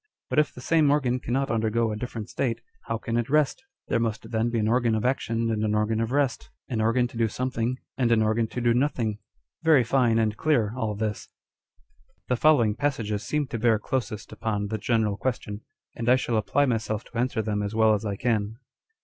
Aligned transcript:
But 0.31 0.39
if 0.39 0.51
the 0.51 0.61
same 0.61 0.89
organ 0.89 1.19
cannot 1.19 1.51
undergo 1.51 1.91
a 1.91 1.95
different 1.95 2.27
state, 2.27 2.59
how 2.85 2.97
can 2.97 3.17
it 3.17 3.29
rest? 3.29 3.63
There 3.87 3.99
must 3.99 4.31
then 4.31 4.49
be 4.49 4.57
an 4.57 4.67
organ 4.67 4.95
of 4.95 5.05
action 5.05 5.51
and 5.51 5.63
an 5.63 5.75
organ 5.75 6.01
of 6.01 6.11
rest, 6.11 6.49
an 6.69 6.81
organ 6.81 7.07
to 7.09 7.17
do 7.17 7.27
something 7.27 7.77
and 7.99 8.11
an 8.11 8.23
organ 8.23 8.47
to 8.47 8.61
do 8.61 8.73
nothing! 8.73 9.19
Very 9.61 9.83
fine 9.83 10.17
and 10.17 10.35
clear 10.35 10.73
all 10.75 10.95
this. 10.95 11.29
The 12.29 12.35
following 12.35 12.73
passages 12.73 13.21
seem 13.23 13.45
to 13.49 13.59
bear 13.59 13.77
closest 13.77 14.31
upon 14.31 14.69
the 14.69 14.79
general 14.79 15.17
question, 15.17 15.61
and 15.95 16.09
I 16.09 16.15
shall 16.15 16.35
apply 16.37 16.65
myself 16.65 17.03
to 17.03 17.17
answer 17.19 17.43
them 17.43 17.61
as 17.61 17.75
well 17.75 17.93
as 17.93 18.03
I 18.03 18.15
can. 18.15 18.57